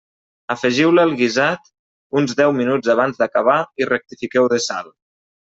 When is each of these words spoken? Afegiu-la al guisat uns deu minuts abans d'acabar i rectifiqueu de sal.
Afegiu-la 0.53 1.03
al 1.07 1.13
guisat 1.19 1.69
uns 2.21 2.35
deu 2.41 2.55
minuts 2.63 2.89
abans 2.97 3.21
d'acabar 3.21 3.61
i 3.85 3.91
rectifiqueu 3.93 4.53
de 4.57 4.61
sal. 4.71 4.91